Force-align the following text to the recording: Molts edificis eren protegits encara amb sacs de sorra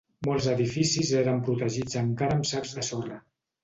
Molts 0.27 0.47
edificis 0.53 1.13
eren 1.21 1.45
protegits 1.51 2.03
encara 2.05 2.43
amb 2.43 2.53
sacs 2.57 2.77
de 2.81 2.91
sorra 2.93 3.27